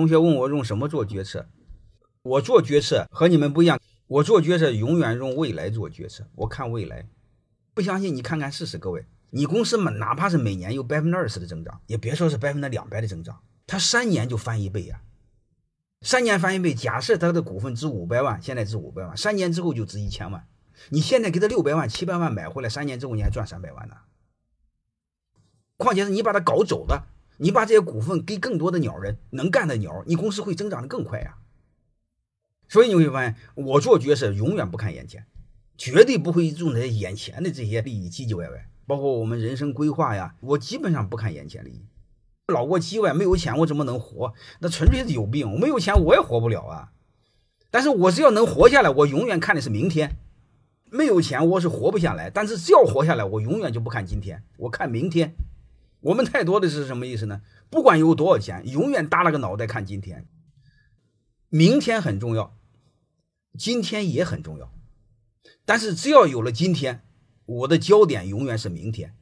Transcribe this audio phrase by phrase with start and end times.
[0.00, 1.46] 同学问我用什么做决策，
[2.22, 7.06] 我做决策和你们不一样，我做决策永远用未来做决策，我看未来。
[7.74, 15.02] 不相信你看看试试，各位，你公司嘛，哪怕是每年有百分之二十的增长，也别说是百分之两百的增长，它三年就翻一倍呀。
[16.00, 20.46] 三年翻一倍，假设他的股份值五百万，现在值五百万，三年之后就值一千万。
[20.88, 23.96] 你现在给他六百万、七百万买回来，三年之后你还赚三百万呢。
[25.76, 27.06] 况且是你把它搞走了，
[27.42, 31.36] 你把这些股份给更多的鸟人，能干的鸟，你公司会增长的更快呀。
[32.68, 35.26] 所以你会发现，我做决策永远不看眼前，
[35.78, 41.86] 绝对不会用那些眼前的这些利益唧唧歪歪，包括我们人生规划呀，我基本上不看眼前利益。
[42.48, 44.34] 老过叽歪，没有钱我怎么能活？
[44.58, 45.58] 那纯粹是有病。
[45.58, 46.92] 没有钱我也活不了啊。
[47.70, 50.18] 但是我只要能活下来，我永远看的是明天。
[50.90, 55.34] 没有钱我是活不下来，但是只要活下来，我永远就不看今天，我看明天。
[56.00, 57.42] 我们太多的是什么意思呢？
[57.68, 60.26] 不管有多少钱，永远耷拉个脑袋看今天。
[61.48, 62.56] 明天很重要，
[63.58, 64.72] 今天也很重要，
[65.64, 67.02] 但是只要有了今天，
[67.44, 69.14] 我的焦点永远是明天。